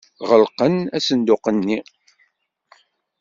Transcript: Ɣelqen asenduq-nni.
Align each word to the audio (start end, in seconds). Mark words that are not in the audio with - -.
Ɣelqen 0.29 0.75
asenduq-nni. 0.97 1.79